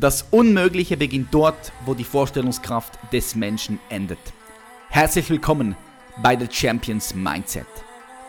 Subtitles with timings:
[0.00, 4.20] Das Unmögliche beginnt dort, wo die Vorstellungskraft des Menschen endet.
[4.90, 5.74] Herzlich willkommen
[6.22, 7.66] bei The Champions Mindset.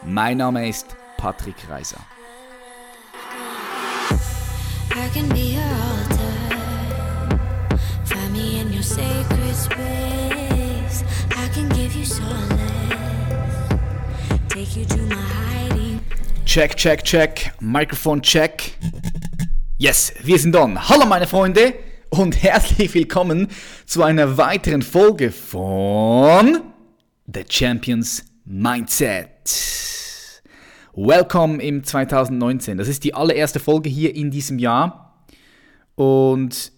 [0.03, 0.87] Mein Name ist
[1.17, 1.99] Patrick Reiser.
[16.45, 17.53] Check, check, check.
[17.59, 18.73] Mikrofon check.
[19.81, 20.89] Yes, wir sind on.
[20.89, 21.73] Hallo meine Freunde
[22.09, 23.47] und herzlich willkommen
[23.85, 26.59] zu einer weiteren Folge von
[27.33, 29.29] The Champions Mindset.
[30.93, 32.77] Welcome im 2019.
[32.77, 35.25] Das ist die allererste Folge hier in diesem Jahr
[35.95, 36.73] und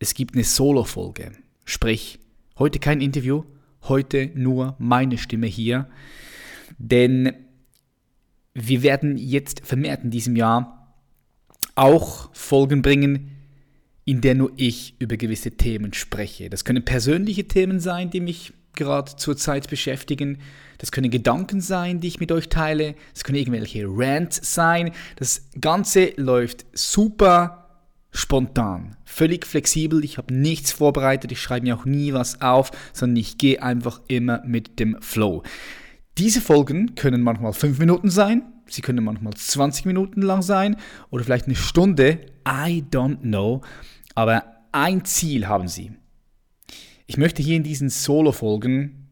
[0.00, 1.30] es gibt eine Solo-Folge.
[1.64, 2.18] Sprich,
[2.58, 3.44] heute kein Interview,
[3.82, 5.88] heute nur meine Stimme hier,
[6.76, 7.34] denn
[8.52, 10.81] wir werden jetzt vermehrt in diesem Jahr
[11.74, 13.30] auch Folgen bringen,
[14.04, 16.50] in der nur ich über gewisse Themen spreche.
[16.50, 20.38] Das können persönliche Themen sein, die mich gerade zurzeit beschäftigen.
[20.78, 22.94] Das können Gedanken sein, die ich mit euch teile.
[23.12, 24.92] Das können irgendwelche Rants sein.
[25.16, 27.62] Das Ganze läuft super
[28.10, 30.04] spontan, völlig flexibel.
[30.04, 31.32] Ich habe nichts vorbereitet.
[31.32, 35.42] Ich schreibe mir auch nie was auf, sondern ich gehe einfach immer mit dem Flow.
[36.18, 40.76] Diese Folgen können manchmal fünf Minuten sein, sie können manchmal 20 Minuten lang sein
[41.10, 42.20] oder vielleicht eine Stunde.
[42.46, 43.62] I don't know.
[44.14, 45.92] Aber ein Ziel haben sie.
[47.06, 49.08] Ich möchte hier in diesen Solo-Folgen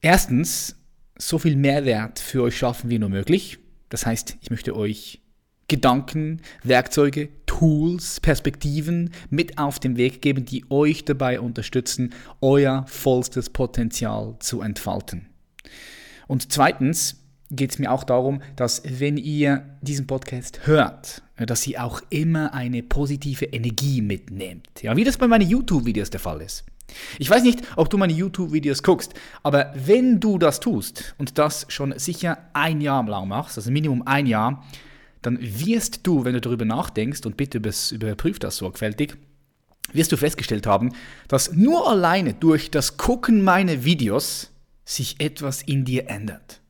[0.00, 0.76] erstens
[1.18, 3.58] so viel Mehrwert für euch schaffen wie nur möglich.
[3.88, 5.22] Das heißt, ich möchte euch
[5.68, 13.50] Gedanken, Werkzeuge, Tools, Perspektiven mit auf den Weg geben, die euch dabei unterstützen, euer vollstes
[13.50, 15.26] Potenzial zu entfalten.
[16.28, 21.84] Und zweitens geht es mir auch darum, dass wenn ihr diesen Podcast hört, dass ihr
[21.84, 24.82] auch immer eine positive Energie mitnehmt.
[24.82, 26.64] Ja, wie das bei meinen YouTube-Videos der Fall ist.
[27.18, 31.66] Ich weiß nicht, ob du meine YouTube-Videos guckst, aber wenn du das tust und das
[31.68, 34.64] schon sicher ein Jahr lang machst, also Minimum ein Jahr,
[35.22, 39.16] dann wirst du, wenn du darüber nachdenkst und bitte überprüf das sorgfältig,
[39.92, 40.92] wirst du festgestellt haben,
[41.28, 44.52] dass nur alleine durch das Gucken meiner Videos
[44.84, 46.60] sich etwas in dir ändert.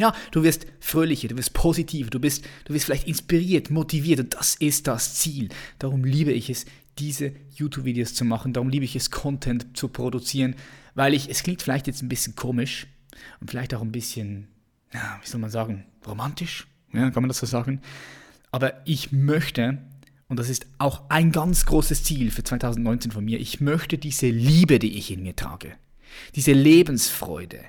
[0.00, 4.20] Ja, du wirst fröhlicher, du wirst positiver, du bist, du wirst vielleicht inspiriert, motiviert.
[4.20, 5.50] Und das ist das Ziel.
[5.78, 6.64] Darum liebe ich es,
[6.98, 10.54] diese YouTube-Videos zu machen, darum liebe ich es, Content zu produzieren,
[10.94, 12.86] weil ich, es klingt vielleicht jetzt ein bisschen komisch
[13.40, 14.48] und vielleicht auch ein bisschen,
[14.92, 17.80] ja, wie soll man sagen, romantisch, ja, kann man das so sagen,
[18.50, 19.78] aber ich möchte,
[20.28, 24.28] und das ist auch ein ganz großes Ziel für 2019 von mir, ich möchte diese
[24.28, 25.72] Liebe, die ich in mir trage,
[26.34, 27.60] diese Lebensfreude,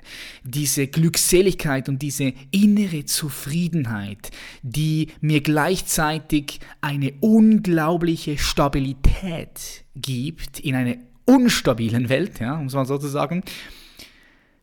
[0.44, 4.30] diese Glückseligkeit und diese innere Zufriedenheit,
[4.62, 12.86] die mir gleichzeitig eine unglaubliche Stabilität gibt in einer unstabilen Welt, ja, um es mal
[12.86, 13.42] so zu sagen,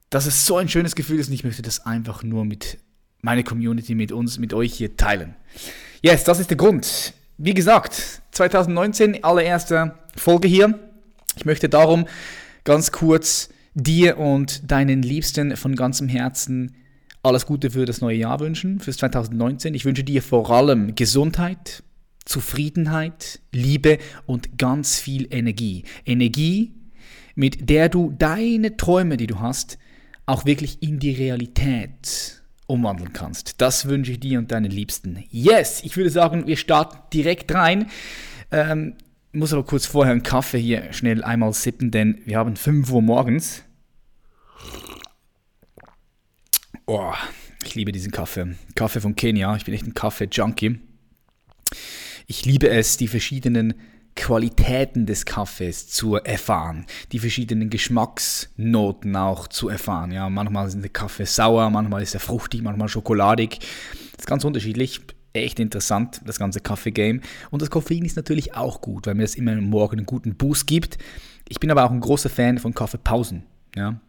[0.10, 2.80] dass es so ein schönes Gefühl ist und ich möchte das einfach nur mit
[3.22, 5.36] meiner Community, mit uns, mit euch hier teilen.
[6.02, 7.14] Yes, das ist der Grund.
[7.38, 10.80] Wie gesagt, 2019, allererste Folge hier.
[11.36, 12.06] Ich möchte darum
[12.64, 16.76] ganz kurz dir und deinen Liebsten von ganzem Herzen
[17.22, 19.74] alles Gute für das neue Jahr wünschen, fürs 2019.
[19.74, 21.84] Ich wünsche dir vor allem Gesundheit,
[22.26, 25.84] Zufriedenheit, Liebe und ganz viel Energie.
[26.06, 26.74] Energie,
[27.36, 29.78] mit der du deine Träume, die du hast,
[30.26, 33.62] auch wirklich in die Realität umwandeln kannst.
[33.62, 35.24] Das wünsche ich dir und deinen Liebsten.
[35.32, 37.88] Yes, ich würde sagen, wir starten direkt rein.
[38.52, 38.94] Ähm,
[39.32, 43.02] muss aber kurz vorher einen Kaffee hier schnell einmal sippen, denn wir haben 5 Uhr
[43.02, 43.64] morgens.
[46.86, 47.14] Oh,
[47.64, 48.56] ich liebe diesen Kaffee.
[48.76, 49.56] Kaffee von Kenia.
[49.56, 50.80] Ich bin echt ein Kaffee-Junkie.
[52.26, 53.76] Ich liebe es, die verschiedenen
[54.16, 60.12] Qualitäten des Kaffees zu erfahren, die verschiedenen Geschmacksnoten auch zu erfahren.
[60.12, 63.60] Ja, manchmal ist der Kaffee sauer, manchmal ist er fruchtig, manchmal schokoladig.
[63.60, 65.02] Das ist ganz unterschiedlich
[65.40, 67.22] echt interessant, das ganze Kaffee-Game.
[67.52, 70.68] Und das Koffein ist natürlich auch gut, weil mir das immer morgen einen guten Boost
[70.68, 70.98] gibt.
[71.48, 73.44] Ich bin aber auch ein großer Fan von Kaffeepausen.
[73.76, 74.00] Ja.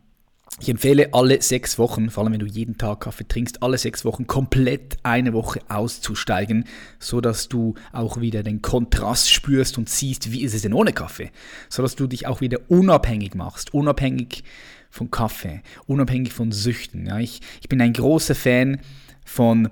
[0.58, 4.04] Ich empfehle alle sechs Wochen, vor allem wenn du jeden Tag Kaffee trinkst, alle sechs
[4.04, 6.64] Wochen komplett eine Woche auszusteigen,
[6.98, 10.92] so dass du auch wieder den Kontrast spürst und siehst, wie ist es denn ohne
[10.92, 11.30] Kaffee,
[11.68, 14.42] so dass du dich auch wieder unabhängig machst, unabhängig
[14.90, 17.06] von Kaffee, unabhängig von Süchten.
[17.06, 18.80] Ja, ich, ich bin ein großer Fan
[19.24, 19.68] von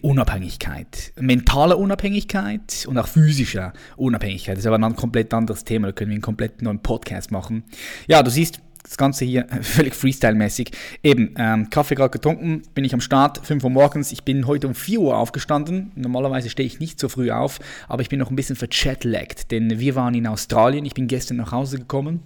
[0.00, 4.56] Unabhängigkeit, mentale Unabhängigkeit und auch physischer Unabhängigkeit.
[4.56, 7.64] Das ist aber ein komplett anderes Thema, da können wir einen komplett neuen Podcast machen.
[8.06, 10.70] Ja, du siehst, das Ganze hier völlig Freestyle-mäßig.
[11.02, 14.12] Eben, ähm, Kaffee gerade getrunken, bin ich am Start, 5 Uhr morgens.
[14.12, 15.90] Ich bin heute um 4 Uhr aufgestanden.
[15.96, 17.58] Normalerweise stehe ich nicht so früh auf,
[17.88, 20.84] aber ich bin noch ein bisschen verchatlaggt, denn wir waren in Australien.
[20.84, 22.20] Ich bin gestern nach Hause gekommen,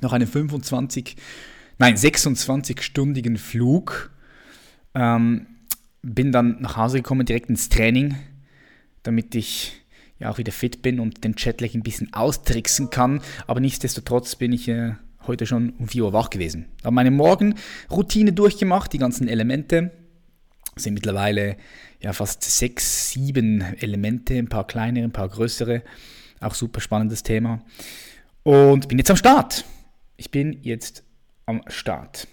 [0.00, 1.16] nach einem 25,
[1.78, 4.10] nein, 26-stündigen Flug.
[4.94, 5.46] Ähm,
[6.04, 8.16] bin dann nach Hause gekommen, direkt ins Training,
[9.02, 9.72] damit ich
[10.18, 13.20] ja auch wieder fit bin und den Chatlag ein bisschen austricksen kann.
[13.46, 14.92] Aber nichtsdestotrotz bin ich äh,
[15.26, 16.66] heute schon um 4 Uhr wach gewesen.
[16.84, 19.90] Habe meine Morgenroutine durchgemacht, die ganzen Elemente.
[20.76, 21.56] Sind mittlerweile
[22.00, 25.82] ja fast sechs, sieben Elemente, ein paar kleinere, ein paar größere.
[26.40, 27.64] Auch super spannendes Thema.
[28.42, 29.64] Und bin jetzt am Start.
[30.16, 31.04] Ich bin jetzt
[31.46, 32.28] am Start.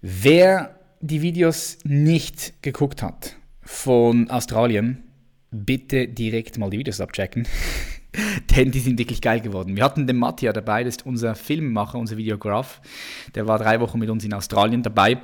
[0.00, 5.04] Wer die Videos nicht geguckt hat von Australien,
[5.50, 7.46] bitte direkt mal die Videos abchecken.
[8.56, 9.76] Denn die sind wirklich geil geworden.
[9.76, 12.80] Wir hatten den Mattia dabei, das ist unser Filmemacher, unser Videograf.
[13.34, 15.18] Der war drei Wochen mit uns in Australien dabei.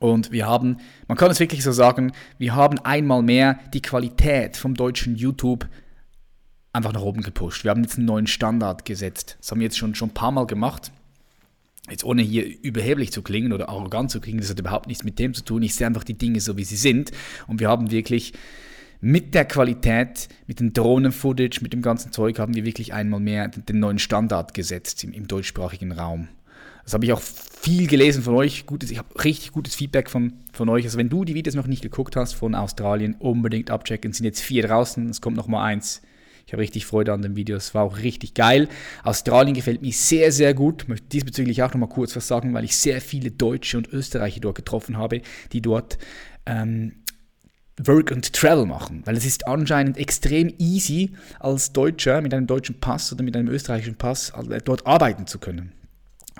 [0.00, 4.56] Und wir haben, man kann es wirklich so sagen, wir haben einmal mehr die Qualität
[4.56, 5.68] vom deutschen YouTube
[6.72, 7.64] einfach nach oben gepusht.
[7.64, 9.36] Wir haben jetzt einen neuen Standard gesetzt.
[9.40, 10.92] Das haben wir jetzt schon, schon ein paar Mal gemacht.
[11.90, 15.18] Jetzt ohne hier überheblich zu klingen oder arrogant zu klingen, das hat überhaupt nichts mit
[15.18, 15.62] dem zu tun.
[15.62, 17.10] Ich sehe einfach die Dinge so, wie sie sind.
[17.46, 18.32] Und wir haben wirklich
[19.00, 23.48] mit der Qualität, mit dem Drohnen-Footage, mit dem ganzen Zeug haben wir wirklich einmal mehr
[23.48, 26.28] den neuen Standard gesetzt im, im deutschsprachigen Raum.
[26.84, 28.66] Das habe ich auch viel gelesen von euch.
[28.66, 30.84] Gutes, ich habe richtig gutes Feedback von, von euch.
[30.84, 34.10] Also wenn du die Videos noch nicht geguckt hast von Australien, unbedingt abchecken.
[34.10, 36.02] Es sind jetzt vier draußen, es kommt noch mal eins.
[36.50, 37.56] Ich habe richtig Freude an dem Video.
[37.56, 38.68] Es war auch richtig geil.
[39.04, 40.82] Australien gefällt mir sehr, sehr gut.
[40.82, 43.86] Ich möchte diesbezüglich auch noch mal kurz was sagen, weil ich sehr viele Deutsche und
[43.92, 45.96] Österreicher dort getroffen habe, die dort
[46.46, 46.94] ähm,
[47.80, 52.80] Work and Travel machen, weil es ist anscheinend extrem easy als Deutscher mit einem deutschen
[52.80, 55.70] Pass oder mit einem österreichischen Pass äh, dort arbeiten zu können.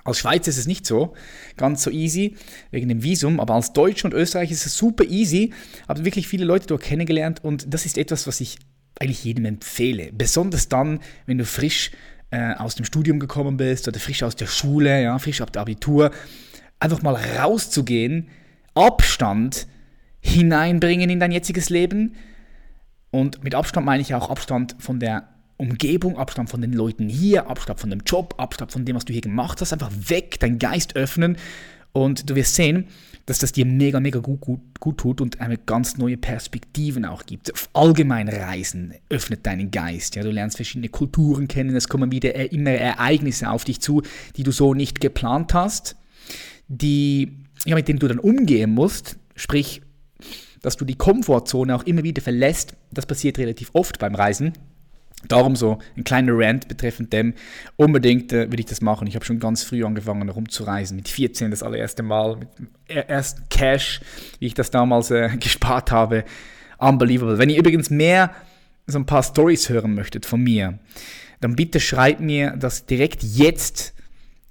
[0.02, 1.14] Als Schweizer ist es nicht so,
[1.56, 2.34] ganz so easy,
[2.72, 5.52] wegen dem Visum, aber als Deutscher und Österreicher ist es super easy.
[5.86, 8.58] Habe wirklich viele Leute dort kennengelernt und das ist etwas, was ich
[9.00, 10.12] eigentlich jedem empfehle.
[10.12, 11.91] Besonders dann, wenn du frisch
[12.31, 15.62] äh, aus dem Studium gekommen bist oder frisch aus der Schule, ja, frisch ab der
[15.62, 16.11] Abitur,
[16.79, 18.29] einfach mal rauszugehen,
[18.75, 19.67] Abstand
[20.20, 22.14] hineinbringen in dein jetziges Leben.
[23.11, 27.49] Und mit Abstand meine ich auch Abstand von der Umgebung, Abstand von den Leuten hier,
[27.49, 29.73] Abstand von dem Job, Abstand von dem, was du hier gemacht hast.
[29.73, 31.37] Einfach weg, deinen Geist öffnen.
[31.92, 32.87] Und du wirst sehen,
[33.26, 37.26] dass das dir mega, mega gut, gut, gut tut und eine ganz neue Perspektiven auch
[37.26, 37.52] gibt.
[37.72, 40.16] Allgemein Reisen öffnet deinen Geist.
[40.16, 44.02] Ja, du lernst verschiedene Kulturen kennen, es kommen wieder immer Ereignisse auf dich zu,
[44.37, 45.96] die du so nicht geplant hast,
[46.69, 49.16] die, ja, mit denen du dann umgehen musst.
[49.37, 49.82] Sprich,
[50.62, 52.75] dass du die Komfortzone auch immer wieder verlässt.
[52.90, 54.52] Das passiert relativ oft beim Reisen.
[55.28, 57.34] Darum so ein kleiner Rant betreffend dem.
[57.76, 59.06] Unbedingt äh, will ich das machen.
[59.06, 60.96] Ich habe schon ganz früh angefangen rumzureisen.
[60.96, 62.37] Mit 14 das allererste Mal.
[62.37, 64.00] Mit dem ersten Cash,
[64.38, 66.25] wie ich das damals äh, gespart habe.
[66.78, 67.38] Unbelievable.
[67.38, 68.32] Wenn ihr übrigens mehr
[68.87, 70.78] so ein paar Stories hören möchtet von mir,
[71.40, 73.94] dann bitte schreibt mir das direkt jetzt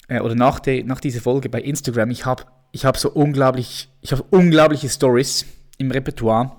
[0.08, 2.12] äh, oder nach, der, nach dieser Folge bei Instagram.
[2.12, 5.46] Ich habe ich hab so unglaublich, ich habe unglaubliche Stories
[5.78, 6.52] im Repertoire.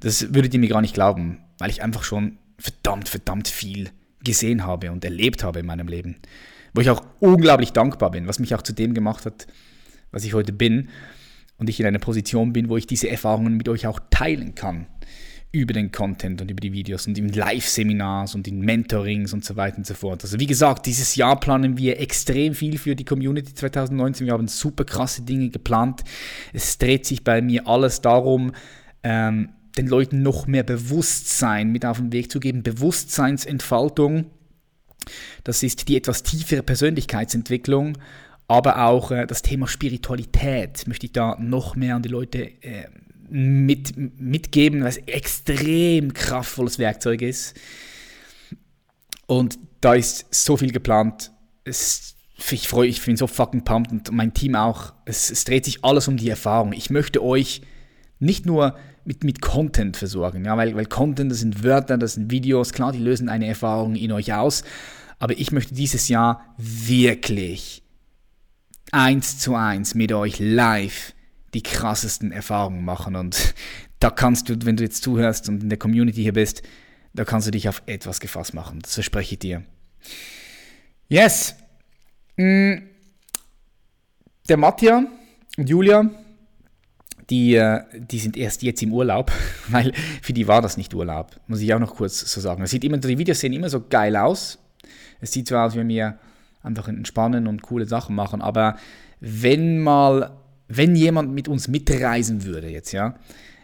[0.00, 3.90] Das würdet ihr mir gar nicht glauben, weil ich einfach schon verdammt, verdammt viel
[4.24, 6.16] gesehen habe und erlebt habe in meinem Leben.
[6.74, 9.46] Wo ich auch unglaublich dankbar bin, was mich auch zu dem gemacht hat,
[10.10, 10.88] was ich heute bin.
[11.58, 14.86] Und ich in einer Position bin, wo ich diese Erfahrungen mit euch auch teilen kann
[15.52, 19.54] über den Content und über die Videos und in Live-Seminars und in Mentorings und so
[19.54, 20.24] weiter und so fort.
[20.24, 24.26] Also wie gesagt, dieses Jahr planen wir extrem viel für die Community 2019.
[24.26, 26.04] Wir haben super krasse Dinge geplant.
[26.54, 28.52] Es dreht sich bei mir alles darum,
[29.02, 32.62] ähm, den Leuten noch mehr Bewusstsein mit auf den Weg zu geben.
[32.62, 34.26] Bewusstseinsentfaltung,
[35.44, 37.98] das ist die etwas tiefere Persönlichkeitsentwicklung
[38.52, 42.86] aber auch äh, das Thema Spiritualität möchte ich da noch mehr an die Leute äh,
[43.30, 47.58] mit, mitgeben, was extrem kraftvolles Werkzeug ist.
[49.26, 51.32] Und da ist so viel geplant.
[51.64, 52.14] Es,
[52.50, 54.92] ich freue mich, ich bin so fucking pumped und mein Team auch.
[55.06, 56.74] Es, es, dreht sich alles um die Erfahrung.
[56.74, 57.62] Ich möchte euch
[58.18, 62.30] nicht nur mit, mit Content versorgen, ja, weil, weil Content, das sind Wörter, das sind
[62.30, 64.64] Videos, klar, die lösen eine Erfahrung in euch aus.
[65.18, 67.82] Aber ich möchte dieses Jahr wirklich
[68.90, 71.14] eins zu eins mit euch live
[71.54, 73.16] die krassesten Erfahrungen machen.
[73.16, 73.54] Und
[74.00, 76.62] da kannst du, wenn du jetzt zuhörst und in der Community hier bist,
[77.14, 78.80] da kannst du dich auf etwas gefasst machen.
[78.82, 79.62] Das verspreche ich dir.
[81.08, 81.54] Yes.
[82.36, 82.74] Mm.
[84.48, 85.04] Der Mattia
[85.56, 86.10] und Julia,
[87.32, 89.32] die, äh, die sind erst jetzt im Urlaub,
[89.68, 92.62] weil für die war das nicht Urlaub, muss ich auch noch kurz so sagen.
[92.62, 94.58] Es sieht immer, die Videos sehen immer so geil aus.
[95.20, 96.18] Es sieht so aus, wie wir
[96.62, 98.42] einfach entspannen und coole Sachen machen.
[98.42, 98.76] Aber
[99.20, 100.32] wenn mal,
[100.68, 103.14] wenn jemand mit uns mitreisen würde jetzt, ja,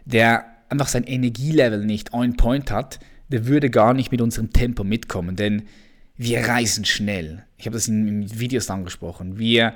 [0.06, 2.98] der einfach sein Energielevel nicht on point hat,
[3.28, 5.64] der würde gar nicht mit unserem Tempo mitkommen, denn
[6.16, 7.44] wir reisen schnell.
[7.58, 9.38] Ich habe das in, in Videos angesprochen.
[9.38, 9.74] Wir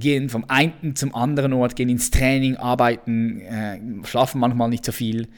[0.00, 4.92] gehen vom einen zum anderen Ort, gehen ins Training, arbeiten, äh, schlafen manchmal nicht so
[4.92, 5.28] viel.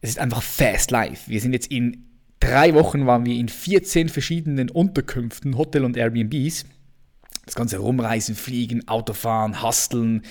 [0.00, 1.30] Es ist einfach fast life.
[1.30, 2.04] Wir sind jetzt in
[2.40, 6.66] drei Wochen waren wir in 14 verschiedenen Unterkünften, Hotel und Airbnbs.
[7.46, 10.22] Das ganze Rumreisen, Fliegen, Autofahren, Husteln,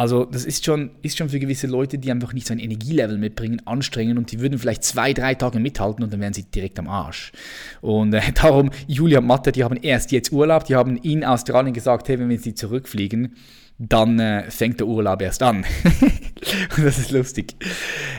[0.00, 3.18] also das ist schon, ist schon für gewisse Leute, die einfach nicht so ein Energielevel
[3.18, 6.78] mitbringen, anstrengend und die würden vielleicht zwei, drei Tage mithalten und dann wären sie direkt
[6.78, 7.32] am Arsch.
[7.82, 11.74] Und äh, darum, Julia und Mathe, die haben erst jetzt Urlaub, die haben in Australien
[11.74, 13.36] gesagt, hey, wenn wir jetzt zurückfliegen,
[13.76, 15.66] dann äh, fängt der Urlaub erst an.
[16.82, 17.56] das ist lustig.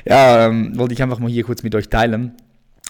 [0.05, 2.33] Ja, ähm, wollte ich einfach mal hier kurz mit euch teilen.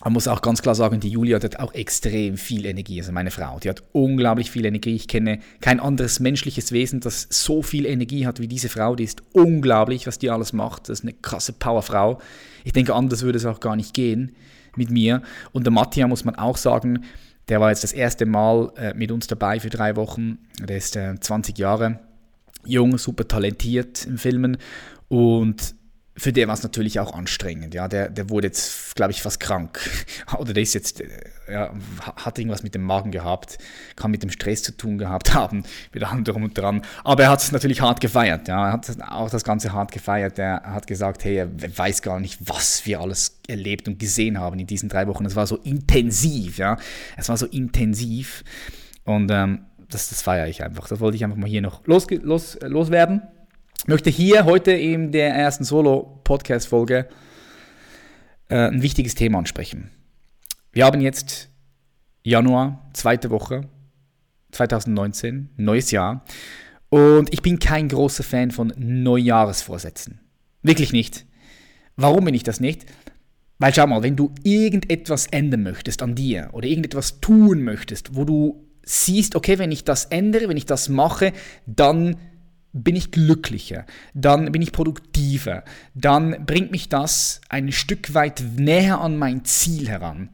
[0.04, 3.30] Man muss auch ganz klar sagen, die Julia hat auch extrem viel Energie, also meine
[3.30, 3.60] Frau.
[3.60, 4.96] Die hat unglaublich viel Energie.
[4.96, 8.96] Ich kenne kein anderes menschliches Wesen, das so viel Energie hat wie diese Frau.
[8.96, 10.90] Die ist unglaublich, was die alles macht.
[10.90, 12.20] Das ist eine krasse Powerfrau.
[12.64, 14.36] Ich denke, anders würde es auch gar nicht gehen
[14.76, 15.22] mit mir.
[15.52, 17.04] Und der Mattia muss man auch sagen,
[17.50, 20.40] der war jetzt das erste Mal äh, mit uns dabei für drei Wochen.
[20.60, 22.00] Der ist äh, 20 Jahre
[22.66, 24.58] jung, super talentiert im Filmen
[25.10, 25.76] und
[26.18, 27.74] für den war es natürlich auch anstrengend.
[27.74, 29.80] Ja, der, der wurde jetzt, glaube ich, fast krank.
[30.38, 31.08] Oder der ist jetzt, äh,
[31.50, 31.74] ja,
[32.18, 33.58] hat irgendwas mit dem Magen gehabt,
[33.96, 35.64] kann mit dem Stress zu tun gehabt haben,
[35.94, 36.82] mit allem drum und dran.
[37.06, 38.50] Aber er hat es natürlich hart gefeiert.
[38.50, 40.38] Ja, er hat auch das Ganze hart gefeiert.
[40.38, 44.60] Er hat gesagt, hey, er weiß gar nicht, was wir alles erlebt und gesehen haben
[44.60, 45.26] in diesen drei Wochen.
[45.26, 46.78] Es war so intensiv, ja.
[47.16, 48.44] Es war so intensiv.
[49.06, 50.90] Und ähm, das, das feiere ich einfach.
[50.90, 53.22] Das wollte ich einfach mal hier noch los, los, loswerden
[53.88, 57.08] möchte hier heute in der ersten Solo-Podcast-Folge
[58.50, 59.92] äh, ein wichtiges Thema ansprechen.
[60.72, 61.50] Wir haben jetzt
[62.24, 63.68] Januar, zweite Woche
[64.52, 66.24] 2019, neues Jahr.
[66.90, 70.20] Und ich bin kein großer Fan von Neujahresvorsätzen.
[70.62, 71.26] Wirklich nicht.
[71.96, 72.86] Warum bin ich das nicht?
[73.58, 78.26] Weil schau mal, wenn du irgendetwas ändern möchtest an dir oder irgendetwas tun möchtest, wo
[78.26, 81.32] du siehst, okay, wenn ich das ändere, wenn ich das mache,
[81.66, 82.18] dann
[82.74, 85.64] bin ich glücklicher, dann bin ich produktiver,
[85.94, 90.30] dann bringt mich das ein Stück weit näher an mein Ziel heran.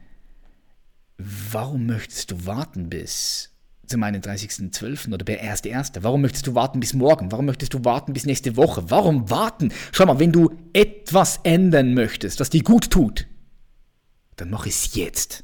[1.17, 3.51] Warum möchtest du warten bis
[3.87, 5.13] zum 31.12.
[5.13, 5.97] oder der 1.1.?
[6.01, 7.31] Warum möchtest du warten bis morgen?
[7.31, 8.89] Warum möchtest du warten bis nächste Woche?
[8.89, 9.71] Warum warten?
[9.91, 13.27] Schau mal, wenn du etwas ändern möchtest, was dir gut tut,
[14.35, 15.43] dann mach es jetzt.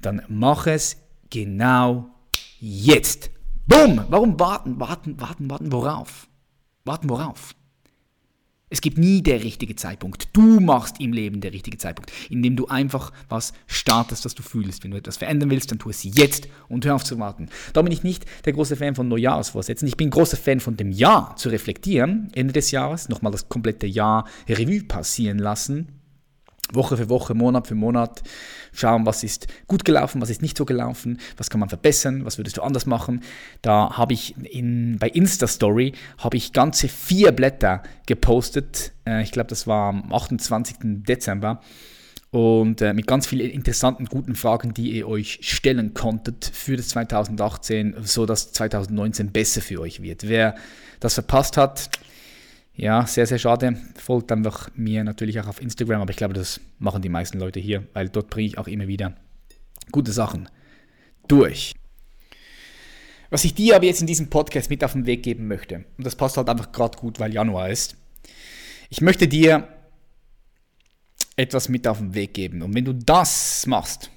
[0.00, 0.96] Dann mach es
[1.28, 2.14] genau
[2.58, 3.30] jetzt.
[3.66, 4.04] Bumm!
[4.08, 5.70] Warum warten, warten, warten, warten?
[5.70, 6.28] Worauf?
[6.84, 7.54] Warten worauf?
[8.70, 10.28] Es gibt nie der richtige Zeitpunkt.
[10.32, 14.82] Du machst im Leben der richtige Zeitpunkt, indem du einfach was startest, was du fühlst.
[14.82, 17.50] Wenn du etwas verändern willst, dann tu es jetzt und hör auf zu warten.
[17.72, 19.86] Da bin ich nicht der große Fan von Neujahrsvorsätzen.
[19.86, 23.86] Ich bin großer Fan von dem Jahr zu reflektieren, Ende des Jahres, nochmal das komplette
[23.86, 26.01] Jahr Revue passieren lassen
[26.74, 28.22] Woche für Woche, Monat für Monat
[28.72, 32.38] schauen, was ist gut gelaufen, was ist nicht so gelaufen, was kann man verbessern, was
[32.38, 33.22] würdest du anders machen.
[33.60, 38.92] Da habe ich in, bei Insta-Story habe ich ganze vier Blätter gepostet.
[39.06, 40.76] Äh, ich glaube, das war am 28.
[40.82, 41.60] Dezember.
[42.30, 46.88] Und äh, mit ganz vielen interessanten, guten Fragen, die ihr euch stellen konntet für das
[46.88, 50.26] 2018, sodass 2019 besser für euch wird.
[50.26, 50.54] Wer
[50.98, 51.90] das verpasst hat,
[52.74, 53.76] ja, sehr, sehr schade.
[53.96, 57.60] Folgt einfach mir natürlich auch auf Instagram, aber ich glaube, das machen die meisten Leute
[57.60, 59.14] hier, weil dort bringe ich auch immer wieder
[59.90, 60.48] gute Sachen
[61.28, 61.74] durch.
[63.30, 66.06] Was ich dir aber jetzt in diesem Podcast mit auf den Weg geben möchte, und
[66.06, 67.96] das passt halt einfach gerade gut, weil Januar ist,
[68.90, 69.68] ich möchte dir
[71.36, 72.62] etwas mit auf den Weg geben.
[72.62, 74.10] Und wenn du das machst,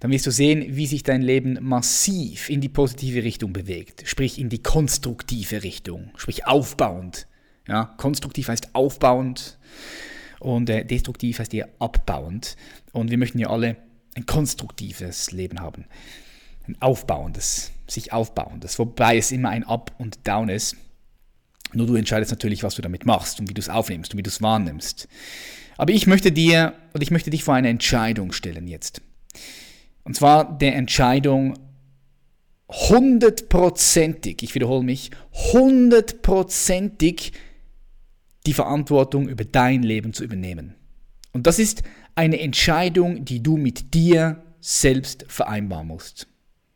[0.00, 4.38] dann wirst du sehen, wie sich dein Leben massiv in die positive Richtung bewegt, sprich
[4.38, 7.27] in die konstruktive Richtung, sprich aufbauend
[7.68, 9.58] ja, konstruktiv heißt aufbauend
[10.40, 12.56] und äh, destruktiv heißt eher abbauend.
[12.92, 13.76] Und wir möchten ja alle
[14.14, 15.84] ein konstruktives Leben haben.
[16.66, 20.76] Ein aufbauendes, sich aufbauendes, wobei es immer ein Up und Down ist.
[21.72, 24.22] Nur du entscheidest natürlich, was du damit machst und wie du es aufnimmst und wie
[24.22, 25.06] du es wahrnimmst.
[25.76, 29.02] Aber ich möchte dir und ich möchte dich vor eine Entscheidung stellen jetzt.
[30.04, 31.58] Und zwar der Entscheidung
[32.68, 35.10] hundertprozentig, ich wiederhole mich,
[35.52, 37.32] hundertprozentig
[38.46, 40.74] die Verantwortung über dein Leben zu übernehmen.
[41.32, 41.82] Und das ist
[42.14, 46.26] eine Entscheidung, die du mit dir selbst vereinbaren musst.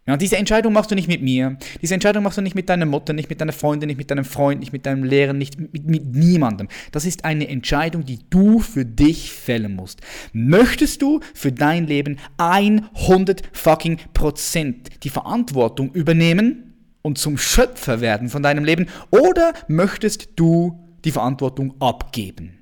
[0.04, 1.58] Ja, diese Entscheidung machst du nicht mit mir.
[1.80, 4.24] Diese Entscheidung machst du nicht mit deiner Mutter, nicht mit deiner Freundin, nicht mit deinem
[4.24, 6.66] Freund, nicht mit deinem Lehrer, nicht mit, mit niemandem.
[6.90, 10.00] Das ist eine Entscheidung, die du für dich fällen musst.
[10.32, 18.28] Möchtest du für dein Leben 100 fucking Prozent die Verantwortung übernehmen und zum Schöpfer werden
[18.28, 22.58] von deinem Leben oder möchtest du die Verantwortung abgeben?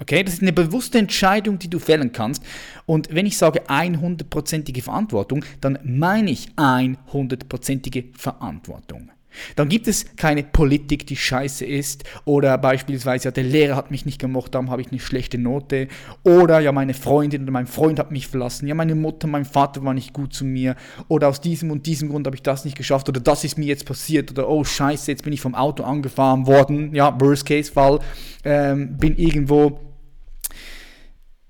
[0.00, 2.42] Okay, das ist eine bewusste Entscheidung, die du fällen kannst.
[2.84, 9.10] Und wenn ich sage 100%ige Verantwortung, dann meine ich 100%ige Verantwortung.
[9.56, 12.04] Dann gibt es keine Politik, die scheiße ist.
[12.24, 15.88] Oder beispielsweise, ja, der Lehrer hat mich nicht gemocht, darum habe ich eine schlechte Note.
[16.22, 19.84] Oder ja, meine Freundin oder mein Freund hat mich verlassen, ja, meine Mutter, mein Vater
[19.84, 20.76] war nicht gut zu mir.
[21.08, 23.08] Oder aus diesem und diesem Grund habe ich das nicht geschafft.
[23.08, 24.30] Oder das ist mir jetzt passiert.
[24.30, 28.00] Oder oh scheiße, jetzt bin ich vom Auto angefahren worden, ja, Worst-Case-Fall,
[28.44, 29.80] ähm, bin irgendwo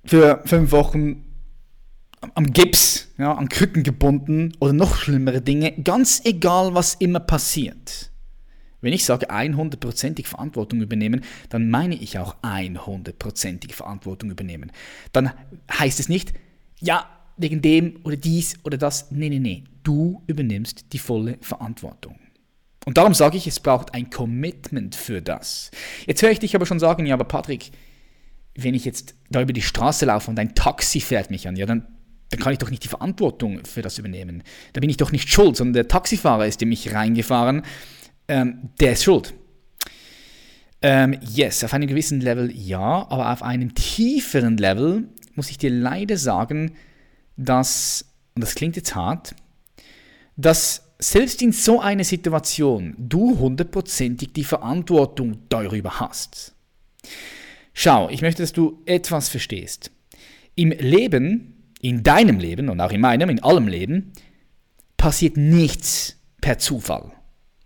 [0.05, 1.25] für fünf Wochen
[2.35, 8.11] am Gips, ja, an Krücken gebunden oder noch schlimmere Dinge, ganz egal, was immer passiert.
[8.81, 14.73] Wenn ich sage 100%ig Verantwortung übernehmen, dann meine ich auch 100%ig Verantwortung übernehmen.
[15.13, 15.31] Dann
[15.73, 16.35] heißt es nicht,
[16.81, 19.11] ja, wegen dem oder dies oder das.
[19.11, 19.65] Nee, nee, nee.
[19.83, 22.19] Du übernimmst die volle Verantwortung.
[22.85, 25.71] Und darum sage ich, es braucht ein Commitment für das.
[26.07, 27.71] Jetzt höre ich dich aber schon sagen, ja, aber Patrick,
[28.55, 31.67] wenn ich jetzt da über die Straße laufe und ein Taxi fährt mich an, ja,
[31.67, 31.87] dann,
[32.31, 34.43] dann kann ich doch nicht die Verantwortung für das übernehmen.
[34.73, 37.63] Da bin ich doch nicht schuld, sondern der Taxifahrer ist in mich reingefahren,
[38.29, 39.35] ähm, der ist schuld.
[40.83, 45.71] Ähm, yes, auf einem gewissen Level ja, aber auf einem tieferen Level muss ich dir
[45.71, 46.77] leider sagen,
[47.37, 48.05] dass,
[48.35, 49.35] und das klingt jetzt hart,
[50.37, 56.55] dass selbst in so einer Situation du hundertprozentig die Verantwortung darüber hast.
[57.73, 59.91] Schau, ich möchte, dass du etwas verstehst.
[60.55, 61.54] Im Leben,
[61.85, 64.13] in deinem Leben und auch in meinem, in allem Leben,
[64.97, 67.13] passiert nichts per Zufall.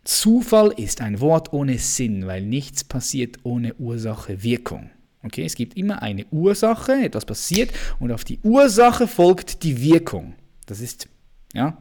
[0.03, 4.91] Zufall ist ein Wort ohne Sinn, weil nichts passiert ohne Ursache-Wirkung.
[5.23, 7.71] Okay, es gibt immer eine Ursache, etwas passiert
[8.01, 10.35] und auf die Ursache folgt die Wirkung.
[10.67, 11.09] Das ist
[11.55, 11.81] ja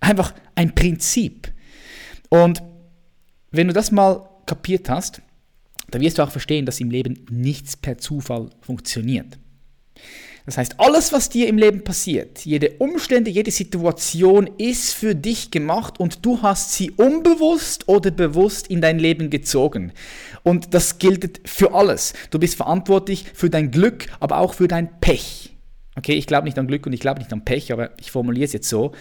[0.00, 1.52] einfach ein Prinzip.
[2.28, 2.60] Und
[3.52, 5.22] wenn du das mal kapiert hast,
[5.92, 9.38] da wirst du auch verstehen, dass im Leben nichts per Zufall funktioniert.
[10.48, 15.50] Das heißt, alles, was dir im Leben passiert, jede Umstände, jede Situation ist für dich
[15.50, 19.92] gemacht und du hast sie unbewusst oder bewusst in dein Leben gezogen.
[20.44, 22.14] Und das gilt für alles.
[22.30, 25.54] Du bist verantwortlich für dein Glück, aber auch für dein Pech.
[25.96, 28.46] Okay, ich glaube nicht an Glück und ich glaube nicht an Pech, aber ich formuliere
[28.46, 28.92] es jetzt so.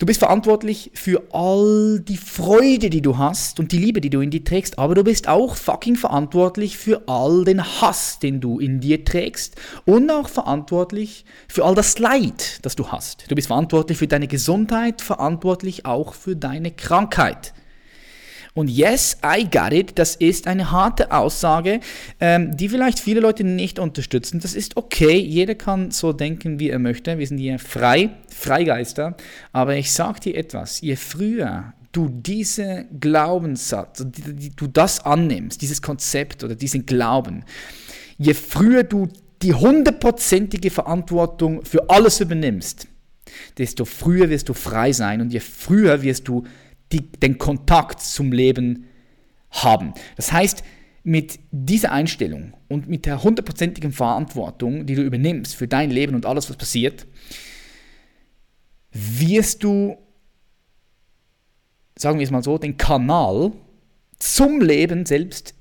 [0.00, 4.20] Du bist verantwortlich für all die Freude, die du hast und die Liebe, die du
[4.20, 8.60] in dir trägst, aber du bist auch fucking verantwortlich für all den Hass, den du
[8.60, 9.56] in dir trägst
[9.86, 13.28] und auch verantwortlich für all das Leid, das du hast.
[13.28, 17.52] Du bist verantwortlich für deine Gesundheit, verantwortlich auch für deine Krankheit.
[18.58, 21.78] Und yes, I got it, das ist eine harte Aussage,
[22.18, 24.40] ähm, die vielleicht viele Leute nicht unterstützen.
[24.40, 27.18] Das ist okay, jeder kann so denken, wie er möchte.
[27.18, 29.16] Wir sind hier frei, Freigeister.
[29.52, 34.04] Aber ich sage dir etwas, je früher du diese Glaubenssatz,
[34.56, 37.44] du das annimmst, dieses Konzept oder diesen Glauben,
[38.16, 39.06] je früher du
[39.40, 42.88] die hundertprozentige Verantwortung für alles übernimmst,
[43.56, 46.44] desto früher wirst du frei sein und je früher wirst du
[46.92, 48.86] die, den Kontakt zum Leben
[49.50, 49.94] haben.
[50.16, 50.62] Das heißt,
[51.04, 56.26] mit dieser Einstellung und mit der hundertprozentigen Verantwortung, die du übernimmst für dein Leben und
[56.26, 57.06] alles, was passiert,
[58.92, 59.96] wirst du,
[61.96, 63.52] sagen wir es mal so, den Kanal
[64.18, 65.54] zum Leben selbst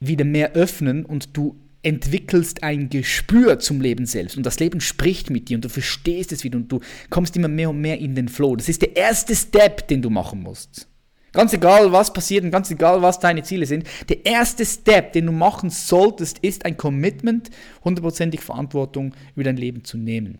[0.00, 5.30] wieder mehr öffnen und du entwickelst ein Gespür zum Leben selbst und das Leben spricht
[5.30, 8.14] mit dir und du verstehst es wieder und du kommst immer mehr und mehr in
[8.14, 8.56] den Flow.
[8.56, 10.88] Das ist der erste Step, den du machen musst.
[11.32, 15.26] Ganz egal, was passiert und ganz egal, was deine Ziele sind, der erste Step, den
[15.26, 17.50] du machen solltest, ist ein Commitment,
[17.82, 20.38] hundertprozentig Verantwortung über dein Leben zu nehmen.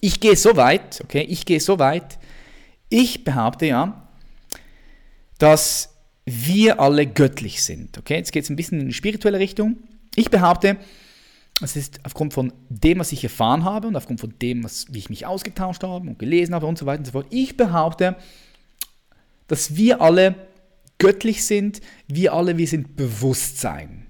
[0.00, 2.18] Ich gehe so weit, okay, ich gehe so weit,
[2.88, 4.08] ich behaupte ja,
[5.38, 5.94] dass
[6.24, 7.96] wir alle göttlich sind.
[7.96, 9.76] Okay, jetzt geht es ein bisschen in die spirituelle Richtung.
[10.16, 10.78] Ich behaupte,
[11.62, 14.98] es ist aufgrund von dem, was ich erfahren habe und aufgrund von dem, was, wie
[14.98, 17.26] ich mich ausgetauscht habe und gelesen habe und so weiter und so fort.
[17.30, 18.16] Ich behaupte,
[19.46, 20.34] dass wir alle
[20.98, 24.06] göttlich sind, wir alle, wir sind Bewusstsein.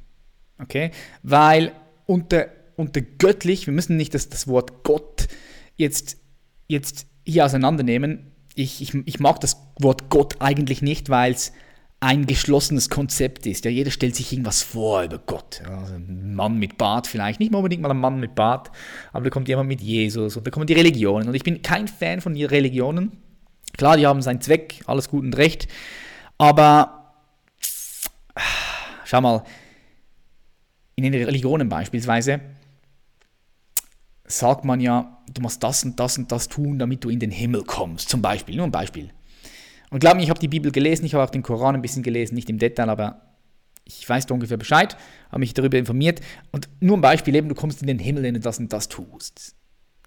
[0.59, 0.91] Okay?
[1.23, 1.73] Weil
[2.07, 5.29] unter, unter göttlich, wir müssen nicht das, das Wort Gott
[5.77, 6.19] jetzt,
[6.69, 8.33] jetzt hier auseinandernehmen.
[8.55, 11.53] Ich, ich, ich mag das Wort Gott eigentlich nicht, weil es
[12.01, 13.65] ein geschlossenes Konzept ist.
[13.65, 15.63] Ja, jeder stellt sich irgendwas vor über Gott.
[15.65, 18.71] Ja, also ein Mann mit Bart vielleicht, nicht unbedingt mal ein Mann mit Bart,
[19.13, 21.29] aber da kommt jemand mit Jesus und da kommen die Religionen.
[21.29, 23.13] Und ich bin kein Fan von Religionen.
[23.77, 25.69] Klar, die haben seinen Zweck, alles gut und recht,
[26.39, 27.15] aber
[29.05, 29.43] schau mal,
[30.95, 32.41] in den Religionen beispielsweise
[34.25, 37.31] sagt man ja, du musst das und das und das tun, damit du in den
[37.31, 39.11] Himmel kommst, zum Beispiel, nur ein Beispiel.
[39.91, 42.03] Und glaub mir, ich habe die Bibel gelesen, ich habe auch den Koran ein bisschen
[42.03, 43.23] gelesen, nicht im Detail, aber
[43.85, 44.97] ich weiß da ungefähr Bescheid,
[45.31, 46.21] habe mich darüber informiert
[46.51, 48.89] und nur ein Beispiel eben, du kommst in den Himmel, wenn du das und das
[48.89, 49.55] tust.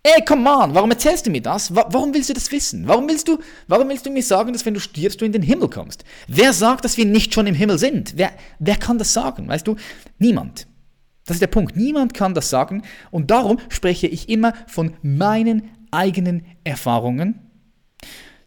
[0.02, 1.76] Ey, come on, warum erzählst du mir das?
[1.76, 2.88] Warum willst du das wissen?
[2.88, 3.38] Warum willst du,
[3.68, 6.06] warum willst du mir sagen, dass wenn du stirbst, du in den Himmel kommst?
[6.28, 8.14] Wer sagt, dass wir nicht schon im Himmel sind?
[8.16, 9.50] Wer, wer kann das sagen?
[9.50, 9.76] Weißt du?
[10.18, 10.68] Niemand.
[11.26, 11.76] Das ist der Punkt.
[11.76, 12.84] Niemand kann das sagen.
[13.12, 17.49] Und darum spreche ich immer von meinen eigenen Erfahrungen.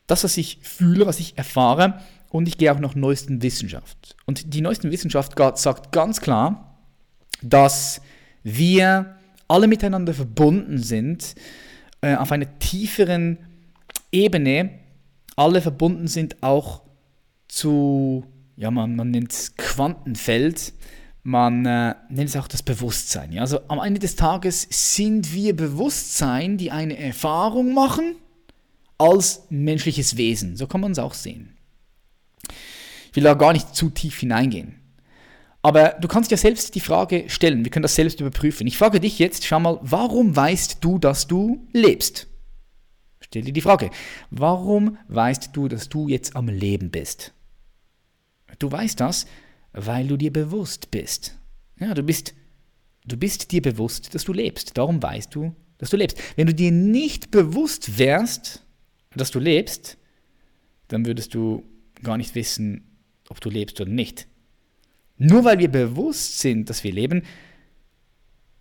[0.06, 2.00] Das, was ich fühle, was ich erfahre.
[2.30, 4.16] Und ich gehe auch nach neuesten Wissenschaft.
[4.24, 6.78] Und die neuesten Wissenschaft sagt ganz klar,
[7.42, 8.00] dass
[8.42, 9.16] wir
[9.48, 11.34] alle miteinander verbunden sind,
[12.00, 13.38] äh, auf einer tieferen
[14.10, 14.70] Ebene,
[15.36, 16.82] alle verbunden sind auch
[17.48, 18.24] zu,
[18.56, 20.72] ja, man, man nennt es Quantenfeld,
[21.22, 23.32] man äh, nennt es auch das Bewusstsein.
[23.32, 23.42] Ja?
[23.42, 28.16] Also am Ende des Tages sind wir Bewusstsein, die eine Erfahrung machen
[29.02, 30.56] als menschliches Wesen.
[30.56, 31.56] So kann man es auch sehen.
[33.10, 34.76] Ich will da gar nicht zu tief hineingehen.
[35.62, 38.66] Aber du kannst ja selbst die Frage stellen, wir können das selbst überprüfen.
[38.66, 42.26] Ich frage dich jetzt, schau mal, warum weißt du, dass du lebst?
[43.20, 43.90] Stell dir die Frage,
[44.30, 47.32] warum weißt du, dass du jetzt am Leben bist?
[48.58, 49.26] Du weißt das,
[49.72, 51.38] weil du dir bewusst bist.
[51.78, 52.34] Ja, du bist,
[53.06, 54.76] du bist dir bewusst, dass du lebst.
[54.76, 56.18] Darum weißt du, dass du lebst.
[56.36, 58.64] Wenn du dir nicht bewusst wärst,
[59.18, 59.98] dass du lebst,
[60.88, 61.64] dann würdest du
[62.02, 62.84] gar nicht wissen,
[63.28, 64.26] ob du lebst oder nicht.
[65.18, 67.22] Nur weil wir bewusst sind, dass wir leben,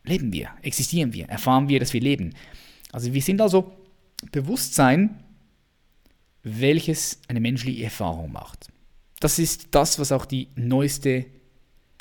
[0.03, 2.33] leben wir, existieren wir, erfahren wir, dass wir leben.
[2.91, 3.71] Also wir sind also
[4.31, 5.23] Bewusstsein,
[6.43, 8.69] welches eine menschliche Erfahrung macht.
[9.19, 11.25] Das ist das, was auch die neueste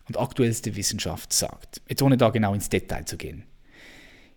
[0.09, 1.81] und aktuellste Wissenschaft sagt.
[1.89, 3.45] Jetzt ohne da genau ins Detail zu gehen.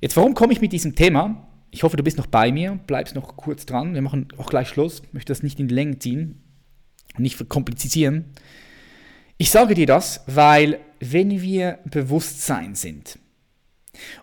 [0.02, 1.48] Jetzt, warum komme ich mit diesem Thema?
[1.74, 3.96] Ich hoffe, du bist noch bei mir, bleibst noch kurz dran.
[3.96, 5.02] Wir machen auch gleich Schluss.
[5.08, 6.44] Ich möchte das nicht in die Länge ziehen
[7.16, 8.26] und nicht verkomplizieren.
[9.40, 13.18] Ich sage dir das, weil wenn wir Bewusstsein sind,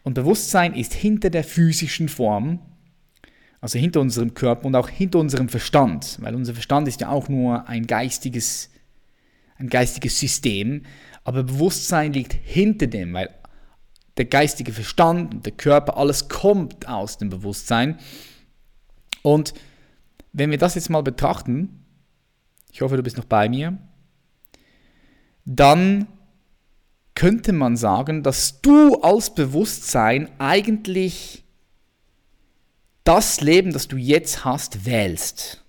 [0.04, 2.60] und Bewusstsein ist hinter der physischen Form,
[3.60, 7.28] also hinter unserem Körper und auch hinter unserem Verstand, weil unser Verstand ist ja auch
[7.28, 8.70] nur ein geistiges,
[9.58, 10.82] ein geistiges System,
[11.24, 13.28] aber Bewusstsein liegt hinter dem, weil
[14.16, 17.98] der geistige Verstand und der Körper, alles kommt aus dem Bewusstsein.
[19.22, 19.54] Und
[20.32, 21.84] wenn wir das jetzt mal betrachten,
[22.72, 23.78] ich hoffe, du bist noch bei mir,
[25.44, 26.06] dann
[27.14, 31.44] könnte man sagen, dass du als Bewusstsein eigentlich
[33.04, 35.64] das Leben, das du jetzt hast, wählst.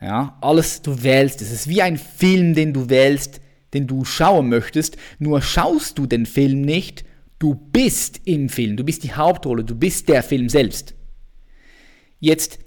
[0.00, 1.42] Ja, alles du wählst.
[1.42, 3.40] Es ist wie ein Film, den du wählst,
[3.74, 4.96] den du schauen möchtest.
[5.18, 7.04] Nur schaust du den Film nicht,
[7.38, 10.94] du bist im Film, du bist die Hauptrolle, du bist der Film selbst.
[12.18, 12.58] Jetzt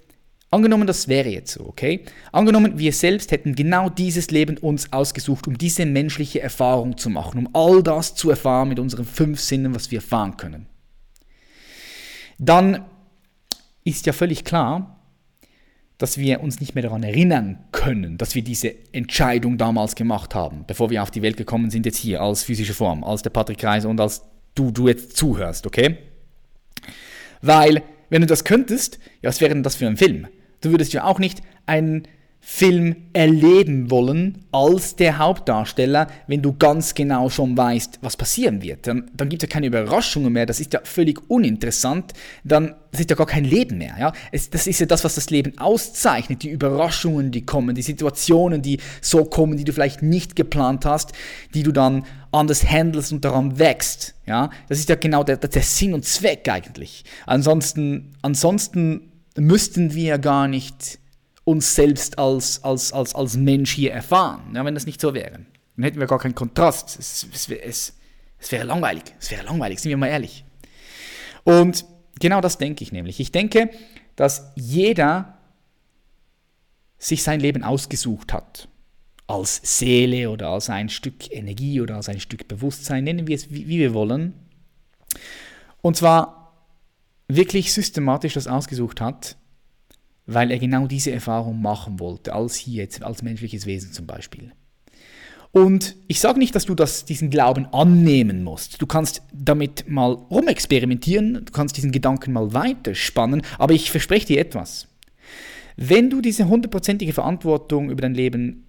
[0.54, 2.06] Angenommen, das wäre jetzt so, okay?
[2.32, 7.39] Angenommen, wir selbst hätten genau dieses Leben uns ausgesucht, um diese menschliche Erfahrung zu machen,
[7.39, 10.68] um all das zu erfahren mit unseren fünf Sinnen, was wir erfahren können.
[12.38, 12.86] Dann
[13.84, 14.93] ist ja völlig klar,
[16.04, 20.66] dass wir uns nicht mehr daran erinnern können, dass wir diese Entscheidung damals gemacht haben,
[20.68, 23.63] bevor wir auf die Welt gekommen sind, jetzt hier als physische Form, als der Patrick
[23.63, 24.22] Reise und als
[24.54, 26.00] du, du jetzt zuhörst, okay?
[27.42, 30.28] Weil, wenn du das könntest, ja, was wäre denn das für ein Film?
[30.60, 32.04] Du würdest ja auch nicht einen
[32.46, 38.86] Film erleben wollen als der Hauptdarsteller, wenn du ganz genau schon weißt, was passieren wird.
[38.86, 42.12] Dann, dann gibt es ja keine Überraschungen mehr, das ist ja völlig uninteressant,
[42.44, 43.96] dann ist ja gar kein Leben mehr.
[43.98, 44.12] Ja?
[44.34, 48.62] Es, das ist ja das, was das Leben auszeichnet, die Überraschungen, die kommen, die Situationen,
[48.62, 51.14] die so kommen, die du vielleicht nicht geplant hast,
[51.54, 54.16] die du dann anders handelst und daran wächst.
[54.28, 54.50] Ja?
[54.68, 57.06] Das ist ja genau der, der Sinn und Zweck eigentlich.
[57.26, 61.00] Ansonsten, ansonsten müssten wir gar nicht
[61.44, 65.46] uns selbst als, als, als, als Mensch hier erfahren, ja, wenn das nicht so wäre.
[65.76, 67.00] Dann hätten wir gar keinen Kontrast.
[67.00, 67.94] Es, es, es,
[68.40, 69.04] es wäre langweilig.
[69.20, 70.46] Es wäre langweilig, sind wir mal ehrlich.
[71.44, 71.86] Und
[72.20, 73.20] genau das denke ich nämlich.
[73.20, 73.70] Ich denke,
[74.16, 75.38] dass jeder
[76.98, 78.70] sich sein Leben ausgesucht hat.
[79.28, 83.50] Als Seele oder als ein Stück Energie oder als ein Stück Bewusstsein, nennen wir es
[83.52, 84.34] wie, wie wir wollen.
[85.82, 86.54] Und zwar
[87.28, 89.38] wirklich systematisch das ausgesucht hat,
[90.26, 94.52] weil er genau diese Erfahrung machen wollte, als hier jetzt, als menschliches Wesen zum Beispiel.
[95.52, 98.82] Und ich sage nicht, dass du das, diesen Glauben annehmen musst.
[98.82, 104.40] Du kannst damit mal rumexperimentieren, du kannst diesen Gedanken mal weiterspannen, aber ich verspreche dir
[104.40, 104.88] etwas.
[105.76, 108.66] Wenn du diese hundertprozentige Verantwortung über dein Leben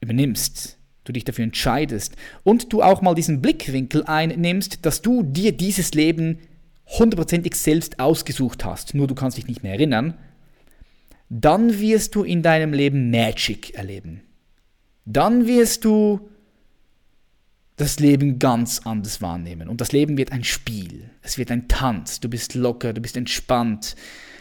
[0.00, 5.52] übernimmst, du dich dafür entscheidest und du auch mal diesen Blickwinkel einnimmst, dass du dir
[5.52, 6.38] dieses Leben
[6.86, 10.14] hundertprozentig selbst ausgesucht hast, nur du kannst dich nicht mehr erinnern,
[11.28, 14.22] dann wirst du in deinem Leben Magic erleben.
[15.04, 16.28] Dann wirst du
[17.76, 19.68] das Leben ganz anders wahrnehmen.
[19.68, 21.10] Und das Leben wird ein Spiel.
[21.22, 22.20] Es wird ein Tanz.
[22.20, 23.96] Du bist locker, du bist entspannt.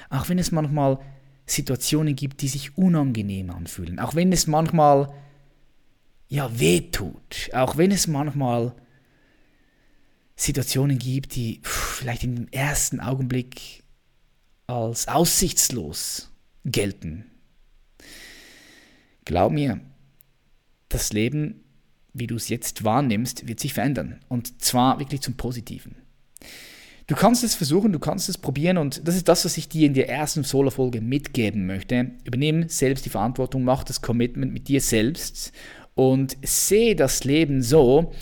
[0.09, 0.99] Auch wenn es manchmal
[1.45, 3.99] Situationen gibt, die sich unangenehm anfühlen.
[3.99, 5.11] Auch wenn es manchmal
[6.27, 7.49] ja wehtut.
[7.53, 8.75] Auch wenn es manchmal
[10.35, 13.83] Situationen gibt, die pff, vielleicht im ersten Augenblick
[14.67, 16.32] als aussichtslos
[16.65, 17.25] gelten.
[19.25, 19.79] Glaub mir,
[20.89, 21.63] das Leben,
[22.13, 24.19] wie du es jetzt wahrnimmst, wird sich verändern.
[24.29, 25.95] Und zwar wirklich zum Positiven.
[27.07, 29.87] Du kannst es versuchen, du kannst es probieren und das ist das, was ich dir
[29.87, 32.11] in der ersten Solo-Folge mitgeben möchte.
[32.23, 35.51] Übernimm selbst die Verantwortung, mach das Commitment mit dir selbst
[35.95, 38.13] und sehe das Leben so,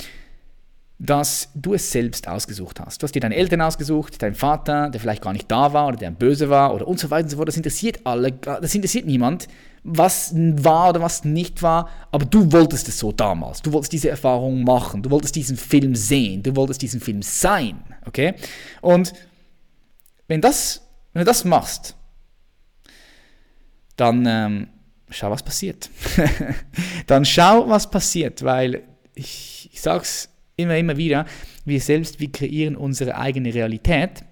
[1.04, 3.02] dass du es selbst ausgesucht hast.
[3.02, 5.98] Du hast dir deine Eltern ausgesucht, dein Vater, der vielleicht gar nicht da war oder
[5.98, 7.48] der böse war oder und so weiter und so fort.
[7.48, 9.48] Das interessiert alle, das interessiert niemand,
[9.84, 13.64] was war oder was nicht war, aber du wolltest es so damals.
[13.64, 17.84] Du wolltest diese Erfahrung machen, du wolltest diesen Film sehen, du wolltest diesen Film sein,
[18.06, 18.36] okay?
[18.82, 19.14] Und
[20.28, 21.96] wenn, das, wenn du das machst,
[23.96, 24.68] dann ähm,
[25.10, 25.90] schau, was passiert.
[27.08, 28.84] dann schau, was passiert, weil
[29.16, 30.31] ich, ich sag's
[30.62, 31.26] immer, immer wieder,
[31.66, 34.24] wir selbst, wir kreieren unsere eigene Realität.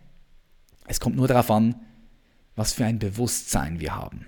[0.88, 1.76] Es kommt nur darauf an,
[2.56, 4.26] was für ein Bewusstsein wir haben.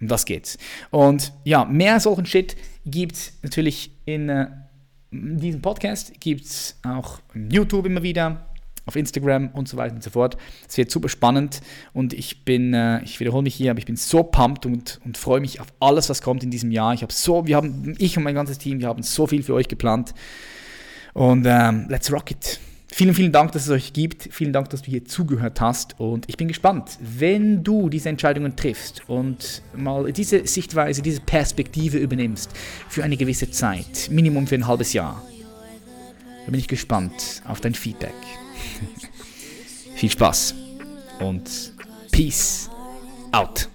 [0.00, 0.58] Um das geht's.
[0.90, 4.48] Und ja, mehr solchen Shit gibt es natürlich in, äh,
[5.10, 8.48] diesem Podcast, gibt es auch YouTube immer wieder,
[8.88, 10.36] auf Instagram und so weiter und so fort.
[10.66, 11.60] Es wird super spannend
[11.92, 15.18] und ich bin, äh, ich wiederhole mich hier, aber ich bin so pumped und, und
[15.18, 16.94] freue mich auf alles, was kommt in diesem Jahr.
[16.94, 19.54] Ich habe so, wir haben, ich und mein ganzes Team, wir haben so viel für
[19.54, 20.14] euch geplant.
[21.14, 22.60] Und ähm, let's rock it.
[22.90, 24.28] Vielen, vielen Dank, dass es euch gibt.
[24.32, 26.00] Vielen Dank, dass du hier zugehört hast.
[26.00, 31.98] Und ich bin gespannt, wenn du diese Entscheidungen triffst und mal diese Sichtweise, diese Perspektive
[31.98, 32.50] übernimmst
[32.88, 35.22] für eine gewisse Zeit, Minimum für ein halbes Jahr.
[36.44, 38.14] Da bin ich gespannt auf dein Feedback.
[39.94, 40.54] Viel Spaß
[41.20, 41.74] und
[42.10, 42.70] Peace
[43.32, 43.68] out.